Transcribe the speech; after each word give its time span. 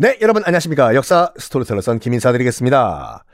네, 0.00 0.16
여러분 0.20 0.44
안녕하십니까. 0.44 0.94
역사 0.94 1.32
스토리텔러 1.36 1.80
선 1.80 1.98
김인사 1.98 2.30
드리겠습니다. 2.30 3.24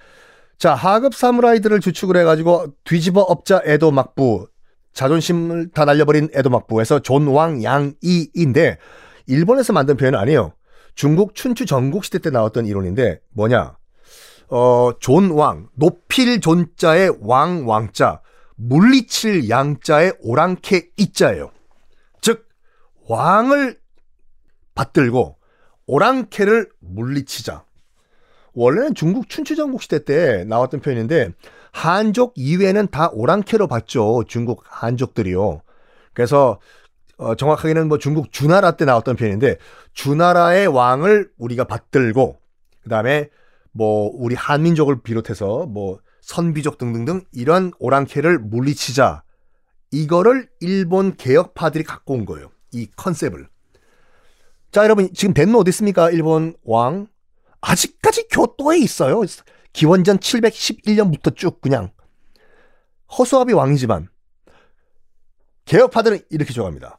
자, 0.56 0.74
하급 0.74 1.14
사무라이들을 1.14 1.78
주축을 1.80 2.16
해가지고 2.16 2.68
뒤집어 2.84 3.20
엎자 3.20 3.60
에도 3.66 3.90
막부, 3.90 4.48
자존심을 4.94 5.72
다 5.72 5.84
날려버린 5.84 6.30
에도 6.32 6.48
막부에서 6.48 7.00
존왕 7.00 7.62
양이인데, 7.62 8.78
일본에서 9.26 9.74
만든 9.74 9.98
표현은 9.98 10.18
아니에요. 10.18 10.54
중국 10.94 11.34
춘추 11.34 11.66
전국시대 11.66 12.20
때 12.20 12.30
나왔던 12.30 12.64
이론인데, 12.64 13.20
뭐냐. 13.34 13.76
어, 14.48 14.92
존왕, 14.98 15.68
높일 15.74 16.40
존자의 16.40 17.18
왕, 17.20 17.68
왕자, 17.68 18.22
물리칠 18.56 19.50
양자의 19.50 20.14
오랑캐 20.20 20.92
이자예요. 20.96 21.50
즉, 22.22 22.48
왕을 23.06 23.78
받들고, 24.74 25.36
오랑캐를 25.86 26.70
물리치자. 26.80 27.64
원래는 28.54 28.94
중국 28.94 29.28
춘추전국 29.28 29.82
시대 29.82 30.04
때 30.04 30.44
나왔던 30.44 30.80
표현인데 30.80 31.30
한족 31.72 32.34
이외에는 32.36 32.88
다 32.88 33.10
오랑캐로 33.12 33.66
봤죠. 33.66 34.24
중국 34.28 34.62
한족들이요. 34.66 35.60
그래서 36.12 36.60
어, 37.16 37.34
정확하게는 37.34 37.88
뭐 37.88 37.98
중국 37.98 38.32
주나라 38.32 38.72
때 38.72 38.84
나왔던 38.84 39.16
표현인데 39.16 39.58
주나라의 39.92 40.66
왕을 40.68 41.30
우리가 41.38 41.64
받들고 41.64 42.38
그다음에 42.82 43.28
뭐 43.72 44.10
우리 44.14 44.34
한민족을 44.34 45.02
비롯해서 45.02 45.66
뭐 45.66 45.98
선비족 46.20 46.78
등등등 46.78 47.24
이런 47.32 47.72
오랑캐를 47.78 48.38
물리치자. 48.38 49.22
이거를 49.90 50.48
일본 50.60 51.16
개혁파들이 51.16 51.84
갖고 51.84 52.14
온 52.14 52.24
거예요. 52.24 52.50
이 52.72 52.88
컨셉을. 52.96 53.48
자, 54.74 54.82
여러분, 54.82 55.08
지금 55.14 55.34
덴노 55.34 55.60
어디 55.60 55.68
있습니까? 55.68 56.10
일본 56.10 56.56
왕. 56.64 57.06
아직까지 57.60 58.26
교토에 58.28 58.76
있어요. 58.78 59.22
기원전 59.72 60.18
711년부터 60.18 61.36
쭉 61.36 61.60
그냥. 61.60 61.92
허수아비 63.16 63.52
왕이지만, 63.52 64.08
개혁파들은 65.66 66.22
이렇게 66.28 66.52
좋아합니다. 66.52 66.98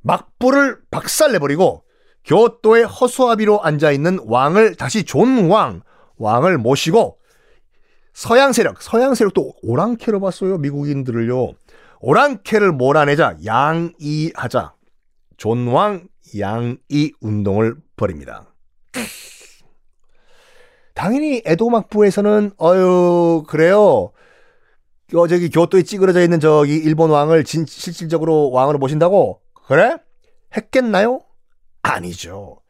막부를 0.00 0.80
박살내버리고, 0.90 1.84
교토의 2.24 2.84
허수아비로 2.84 3.64
앉아있는 3.64 4.20
왕을 4.24 4.76
다시 4.76 5.04
존왕, 5.04 5.82
왕을 6.16 6.56
모시고, 6.56 7.18
서양 8.14 8.54
세력, 8.54 8.80
서양 8.80 9.14
세력도 9.14 9.56
오랑캐로 9.62 10.20
봤어요, 10.20 10.56
미국인들을요. 10.56 11.52
오랑캐를 12.00 12.72
몰아내자, 12.72 13.36
양이하자. 13.44 14.79
존왕, 15.40 16.06
양이 16.38 17.12
운동을 17.22 17.74
벌입니다. 17.96 18.46
당연히 20.92 21.40
에도 21.46 21.70
막부에서는 21.70 22.50
어유 22.60 23.44
그래요. 23.48 24.12
어, 25.14 25.28
저기 25.28 25.48
교토에 25.48 25.82
찌그러져 25.82 26.20
있는 26.20 26.40
저기 26.40 26.76
일본 26.76 27.08
왕을 27.08 27.44
진, 27.44 27.64
실질적으로 27.64 28.50
왕으로 28.50 28.78
모신다고? 28.78 29.40
그래? 29.66 29.96
했겠나요? 30.54 31.22
아니죠. 31.80 32.60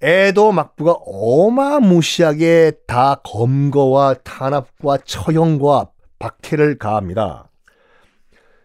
에도 0.00 0.50
막부가 0.50 0.92
어마무시하게 0.92 2.72
다 2.86 3.16
검거와 3.22 4.14
탄압과 4.24 4.96
처형과 5.04 5.90
박해를 6.18 6.78
가합니다. 6.78 7.50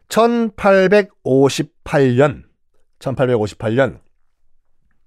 1858년 0.07 2.46
1858년 2.99 3.99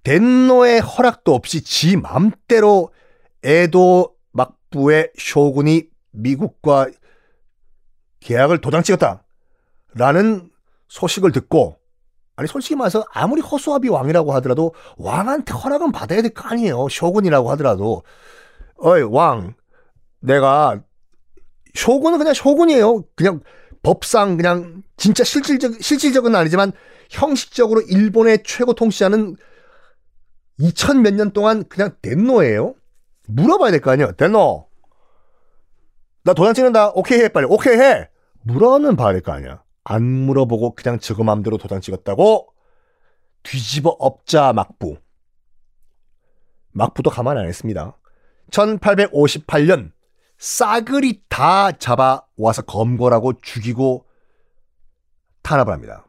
덴노의 0.03 0.81
허락도 0.81 1.33
없이 1.33 1.63
지 1.63 1.97
맘대로 1.97 2.91
에도 3.43 4.15
막부의 4.31 5.11
쇼군이 5.17 5.89
미국과 6.11 6.87
계약을 8.19 8.61
도장 8.61 8.83
찍었다. 8.83 9.23
라는 9.95 10.49
소식을 10.87 11.31
듣고 11.31 11.77
아니 12.35 12.47
솔직히 12.47 12.75
말해서 12.75 13.05
아무리 13.13 13.41
허수아비 13.41 13.89
왕이라고 13.89 14.31
하더라도 14.33 14.73
왕한테 14.97 15.53
허락은 15.53 15.91
받아야 15.91 16.21
될 16.21 16.33
거 16.33 16.47
아니에요. 16.49 16.87
쇼군이라고 16.89 17.51
하더라도 17.51 18.03
어이 18.77 19.01
왕 19.03 19.53
내가 20.19 20.81
쇼군은 21.75 22.17
그냥 22.17 22.33
쇼군이에요. 22.33 23.03
그냥 23.15 23.41
법상 23.83 24.37
그냥 24.37 24.83
진짜 24.97 25.23
실질적 25.23 25.81
실질적은 25.81 26.35
아니지만 26.35 26.71
형식적으로 27.09 27.81
일본의 27.81 28.43
최고 28.43 28.73
통치자는 28.73 29.35
2000 30.59 31.01
몇 31.01 31.13
년 31.15 31.31
동안 31.31 31.63
그냥 31.67 31.95
덴노예요. 32.01 32.75
물어봐야 33.27 33.71
될 33.71 33.81
거 33.81 33.91
아니에요. 33.91 34.11
덴노. 34.13 34.67
나 36.23 36.33
도장 36.33 36.53
찍는다. 36.53 36.89
오케이 36.91 37.19
해 37.21 37.29
빨리. 37.29 37.47
오케이 37.49 37.75
해. 37.77 38.09
물어는 38.43 38.95
봐야 38.95 39.13
될 39.13 39.21
거 39.21 39.31
아니야. 39.31 39.63
안 39.83 40.03
물어보고 40.03 40.75
그냥 40.75 40.99
저거 40.99 41.23
맘대로 41.23 41.57
도장 41.57 41.81
찍었다고 41.81 42.47
뒤집어 43.43 43.89
업자 43.99 44.53
막부. 44.53 44.97
막부도 46.73 47.09
가만 47.09 47.37
안 47.37 47.47
했습니다. 47.47 47.97
1858년 48.51 49.91
싸그리 50.41 51.21
다 51.29 51.71
잡아 51.71 52.23
와서 52.35 52.63
검거라고 52.63 53.33
죽이고 53.41 54.05
탄압을 55.43 55.71
합니다. 55.71 56.03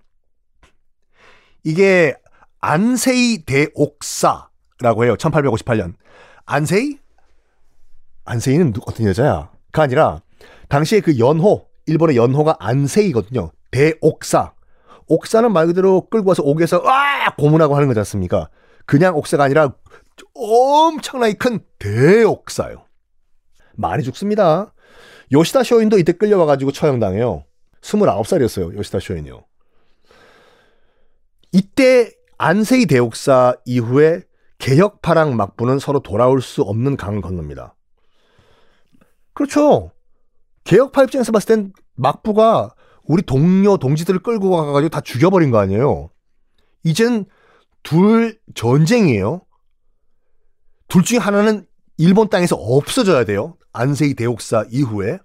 이게 1.65 2.15
안세이 2.59 3.45
대옥사라고 3.45 5.05
해요. 5.05 5.17
1858년. 5.17 5.95
안세이? 6.47 6.99
안세이는 8.25 8.73
어떤 8.87 9.07
여자야? 9.07 9.51
그 9.71 9.83
아니라 9.83 10.23
당시에 10.71 11.01
그 11.01 11.19
연호, 11.19 11.69
일본의 11.85 12.17
연호가 12.17 12.57
안세이거든요. 12.59 13.53
대옥사. 13.71 14.55
옥사는 15.09 15.53
말 15.53 15.67
그대로 15.67 16.09
끌고 16.09 16.31
와서 16.31 16.43
옥에서 16.43 16.83
아 16.87 17.35
고문하고 17.37 17.77
하는 17.77 17.87
거지 17.87 18.01
않습니까? 18.01 18.49
그냥 18.87 19.15
옥사가 19.15 19.45
아니라 19.45 19.75
엄청나게 20.35 21.35
큰 21.35 21.59
대옥사요. 21.79 22.87
많이 23.75 24.03
죽습니다. 24.03 24.73
요시다 25.33 25.63
쇼인도 25.63 25.99
이때 25.99 26.13
끌려와가지고 26.13 26.73
처형당해요. 26.73 27.45
29살이었어요. 27.81 28.77
요시다 28.77 29.01
쇼인이요. 29.01 29.45
이때 31.53 32.11
안세이 32.39 32.87
대옥사 32.87 33.55
이후에 33.65 34.23
개혁파랑 34.59 35.37
막부는 35.37 35.79
서로 35.79 36.01
돌아올 36.01 36.41
수 36.41 36.63
없는 36.63 36.97
강을 36.97 37.21
건넙니다. 37.21 37.75
그렇죠. 39.35 39.91
개혁파 40.65 41.05
입장에서 41.05 41.33
봤을 41.33 41.57
땐 41.57 41.73
막부가 41.95 42.75
우리 43.05 43.23
동료, 43.23 43.77
동지들을 43.77 44.23
끌고 44.23 44.51
가가지고 44.51 44.89
다 44.89 45.01
죽여버린 45.01 45.51
거 45.51 45.59
아니에요. 45.59 46.11
이젠 46.85 47.27
둘 47.83 48.39
전쟁이에요. 48.55 49.43
둘 50.89 51.03
중에 51.03 51.19
하나는 51.19 51.67
일본 51.97 52.29
땅에서 52.29 52.57
없어져야 52.57 53.25
돼요. 53.25 53.57
안세이 53.73 54.15
대옥사 54.15 54.65
이후에. 54.71 55.19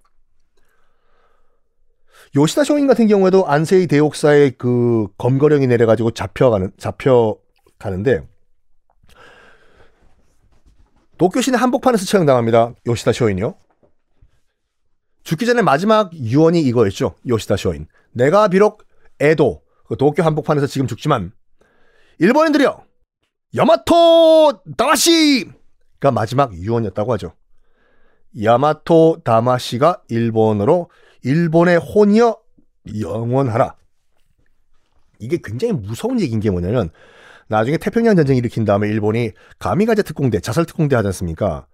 요시다 2.35 2.63
쇼인 2.63 2.87
같은 2.87 3.07
경우에도 3.07 3.47
안세이 3.47 3.87
대옥사의 3.87 4.57
그 4.57 5.07
검거령이 5.17 5.67
내려가지고 5.67 6.11
잡혀가는 6.11 6.71
잡혀가는데 6.77 8.27
도쿄 11.17 11.41
시내 11.41 11.57
한복판에서 11.57 12.05
처형당합니다. 12.05 12.73
요시다 12.85 13.11
쇼인이요. 13.11 13.55
죽기 15.23 15.45
전에 15.45 15.61
마지막 15.61 16.13
유언이 16.13 16.61
이거였죠. 16.61 17.15
요시다 17.27 17.57
쇼인. 17.57 17.87
내가 18.11 18.47
비록 18.47 18.83
에도 19.19 19.61
그 19.87 19.97
도쿄 19.97 20.23
한복판에서 20.23 20.67
지금 20.67 20.87
죽지만 20.87 21.31
일본인들이여 22.19 22.83
야마토 23.55 24.61
다마시가 24.75 26.11
마지막 26.13 26.53
유언이었다고 26.53 27.13
하죠. 27.13 27.33
야마토 28.41 29.21
다마시가 29.23 30.03
일본어로 30.09 30.89
일본의 31.23 31.77
혼이여 31.77 32.37
영원하라. 32.99 33.75
이게 35.19 35.39
굉장히 35.43 35.73
무서운 35.73 36.19
얘기인 36.19 36.39
게 36.39 36.51
뭐냐면 36.51 36.89
나중에 37.47 37.77
태평양 37.77 38.15
전쟁 38.15 38.35
일으킨 38.35 38.65
다음에 38.65 38.87
일본이 38.87 39.31
가미가제 39.59 40.03
특공대, 40.03 40.39
자살 40.39 40.65
특공대 40.65 40.95
하지 40.95 41.07
않습니까? 41.07 41.65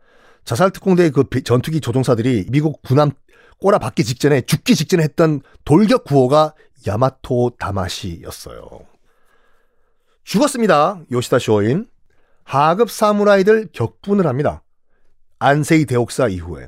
자살 0.45 0.71
특공대의 0.71 1.11
그 1.11 1.25
전투기 1.43 1.81
조종사들이 1.81 2.47
미국 2.49 2.81
군함 2.81 3.11
꼬라 3.59 3.79
받기 3.79 4.03
직전에 4.03 4.41
죽기 4.41 4.75
직전에 4.75 5.03
했던 5.03 5.41
돌격 5.65 6.03
구호가 6.03 6.53
야마토 6.85 7.51
다마시였어요. 7.59 8.67
죽었습니다. 10.23 11.01
요시다 11.11 11.39
쇼인. 11.39 11.87
하급 12.43 12.91
사무라이들 12.91 13.69
격분을 13.71 14.27
합니다. 14.27 14.63
안세이 15.43 15.85
대옥사 15.85 16.29
이후에. 16.29 16.67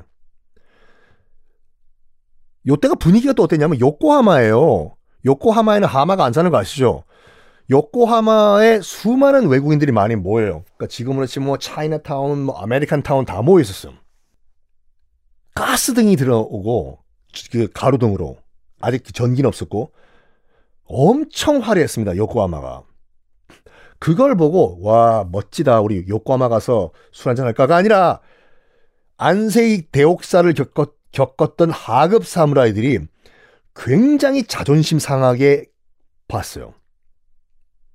요때가 2.66 2.96
분위기가 2.96 3.32
또 3.32 3.42
어땠냐면 3.44 3.80
요코하마예요. 3.80 4.96
요코하마에는 5.24 5.88
하마가 5.88 6.24
안 6.24 6.32
사는 6.32 6.50
거 6.50 6.58
아시죠? 6.58 7.04
요코하마에 7.70 8.80
수많은 8.80 9.48
외국인들이 9.48 9.92
많이 9.92 10.14
모여요. 10.14 10.62
그러니까 10.76 10.86
지금으로 10.88 11.26
치면 11.26 11.46
뭐 11.46 11.58
차이나타운, 11.58 12.42
뭐 12.42 12.58
American 12.58 13.02
town 13.02 13.24
다 13.24 13.40
모여 13.42 13.62
있었어요. 13.62 13.94
가스등이 15.54 16.16
들어오고 16.16 16.98
그 17.50 17.68
가로등으로 17.72 18.36
아직 18.80 19.04
전기는 19.14 19.48
없었고 19.48 19.92
엄청 20.84 21.58
화려했습니다. 21.60 22.16
요코하마가. 22.16 22.82
그걸 23.98 24.36
보고 24.36 24.78
와 24.82 25.26
멋지다 25.30 25.80
우리 25.80 26.04
요코하마 26.06 26.50
가서 26.50 26.90
술 27.10 27.30
한잔 27.30 27.46
할까가 27.46 27.76
아니라 27.76 28.20
안세이 29.16 29.88
대옥사를 29.90 30.52
겪었, 30.54 30.94
겪었던 31.12 31.70
하급 31.70 32.26
사무라이들이 32.26 33.00
굉장히 33.74 34.44
자존심 34.44 34.98
상하게 34.98 35.66
봤어요. 36.28 36.74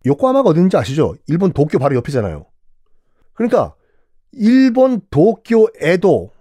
요코하마가 0.06 0.50
어딘지 0.50 0.78
아시죠? 0.78 1.16
일본 1.28 1.54
도쿄 1.54 1.78
바로 1.80 1.96
옆이잖아요. 1.96 2.46
그러니까 3.34 3.76
일본 4.32 5.02
도쿄 5.10 5.68
에도 5.80 6.32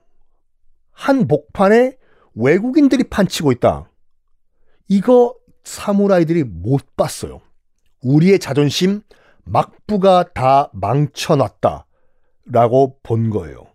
한 0.92 1.26
복판에 1.26 1.96
외국인들이 2.34 3.04
판치고 3.04 3.52
있다. 3.52 3.90
이거 4.88 5.34
사무라이들이 5.64 6.44
못 6.44 6.96
봤어요. 6.96 7.40
우리의 8.02 8.38
자존심 8.38 9.02
막부가 9.44 10.32
다 10.32 10.70
망쳐놨다. 10.72 11.86
라고 12.46 12.98
본 13.02 13.30
거예요. 13.30 13.69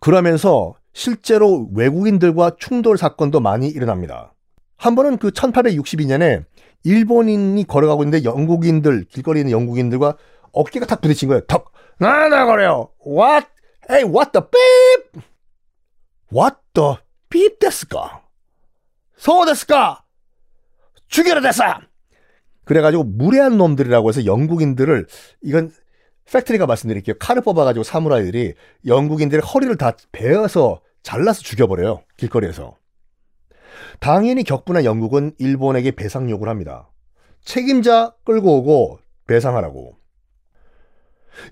그러면서 0.00 0.74
실제로 0.92 1.68
외국인들과 1.74 2.56
충돌 2.58 2.98
사건도 2.98 3.40
많이 3.40 3.68
일어납니다. 3.68 4.34
한 4.76 4.94
번은 4.94 5.18
그 5.18 5.30
1862년에 5.30 6.44
일본인이 6.84 7.64
걸어가고 7.64 8.04
있는데 8.04 8.24
영국인들, 8.24 9.04
길거리 9.04 9.40
있는 9.40 9.52
영국인들과 9.52 10.16
어깨가 10.52 10.86
탁 10.86 11.00
부딪힌 11.00 11.28
거예요. 11.28 11.42
턱! 11.46 11.72
나나 11.98 12.46
거려요! 12.46 12.90
What? 13.06 13.46
Hey, 13.90 14.08
what 14.08 14.30
the 14.32 14.44
beep? 14.44 15.24
What 16.32 16.56
the 16.74 16.96
beep 17.28 17.58
됐을까? 17.58 18.22
소 19.16 19.44
됐을까? 19.44 20.04
죽여라 21.08 21.40
됐어! 21.40 21.64
그래가지고 22.64 23.04
무례한 23.04 23.56
놈들이라고 23.56 24.08
해서 24.10 24.26
영국인들을 24.26 25.06
이건 25.42 25.72
팩트리가 26.32 26.66
말씀드릴게요. 26.66 27.16
칼을 27.18 27.42
뽑아가지고 27.42 27.82
사무라이들이 27.82 28.54
영국인들의 28.86 29.42
허리를 29.42 29.76
다 29.76 29.96
베어서 30.12 30.80
잘라서 31.02 31.42
죽여버려요. 31.42 32.02
길거리에서. 32.16 32.76
당연히 34.00 34.44
격분한 34.44 34.84
영국은 34.84 35.32
일본에게 35.38 35.92
배상 35.92 36.28
요구를 36.30 36.50
합니다. 36.50 36.90
책임자 37.44 38.14
끌고 38.24 38.58
오고 38.58 38.98
배상하라고. 39.26 39.96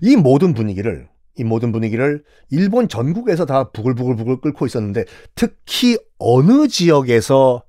이 0.01 0.15
모든 0.15 0.53
분위기를 0.53 1.09
이 1.37 1.43
모든 1.43 1.71
분위기를 1.71 2.23
일본 2.49 2.87
전국에서 2.87 3.45
다 3.45 3.71
부글부글부글 3.71 4.41
끓고 4.41 4.65
있었는데 4.65 5.05
특히 5.35 5.97
어느 6.17 6.67
지역에서 6.67 7.63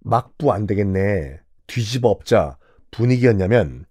막부 0.00 0.52
안 0.52 0.66
되겠네 0.66 1.38
뒤집어 1.66 2.08
엎자 2.08 2.56
분위기였냐면 2.90 3.84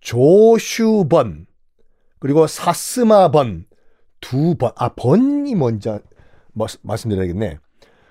조슈번 0.00 1.46
그리고 2.22 2.46
사스마번 2.46 3.64
두 4.20 4.54
번, 4.54 4.70
아, 4.76 4.90
번이 4.90 5.56
먼저 5.56 5.98
뭐, 6.52 6.68
말씀드려야겠네. 6.82 7.58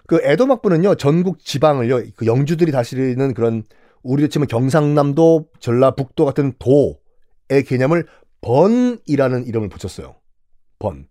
그 0.06 0.20
에도 0.24 0.46
막부는요, 0.48 0.96
전국 0.96 1.40
지방을요, 1.40 2.04
그 2.18 2.26
영주들이 2.26 2.74
다스리는 2.74 3.34
그런, 3.34 3.64
우리로 4.04 4.28
치면 4.28 4.50
경상남도, 4.50 5.46
전라북도 5.62 6.26
같은 6.26 6.52
도의 6.60 7.64
개념을 7.66 8.06
번이라는 8.42 9.46
이름을 9.46 9.70
붙였어요. 9.70 10.16
번. 10.78 11.08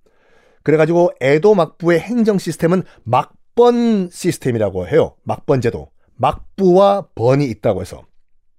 그래가지고 0.62 1.12
에도 1.22 1.54
막부의 1.54 2.00
행정 2.00 2.36
시스템은 2.36 2.82
막번 3.04 4.10
시스템이라고 4.10 4.88
해요. 4.88 5.16
막번 5.22 5.62
제도. 5.62 5.90
막부와 6.16 7.08
번이 7.14 7.46
있다고 7.46 7.80
해서. 7.80 8.04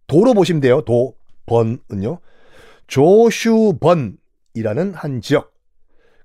도로 0.08 0.34
보시면 0.34 0.62
돼요. 0.62 0.82
도, 0.82 1.14
번은요. 1.46 2.18
조슈번 2.88 4.18
이라는 4.54 4.94
한 4.94 5.22
지역. 5.22 5.54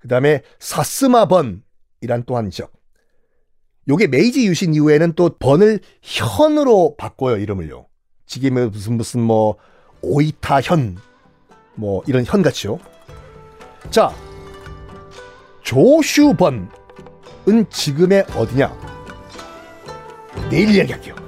그 0.01 0.09
다음에 0.09 0.43
사스마번이란 0.59 2.25
또 2.27 2.37
한 2.37 2.51
지역. 2.51 2.73
요게 3.89 4.09
메이지 4.09 4.47
유신 4.47 4.75
이후에는 4.75 5.13
또 5.13 5.37
번을 5.39 5.81
현으로 6.03 6.97
바꿔요, 6.99 7.37
이름을요. 7.37 7.87
지금의 8.27 8.71
무슨 8.71 8.97
무슨 8.97 9.21
뭐 9.21 9.57
오이타 10.03 10.61
현, 10.61 10.97
뭐 11.75 12.03
이런 12.07 12.25
현 12.25 12.43
같이요. 12.43 12.81
자, 13.91 14.13
조슈번은 15.63 16.69
지금의 17.71 18.27
어디냐? 18.35 18.77
내일 20.51 20.71
이야기할게요. 20.75 21.26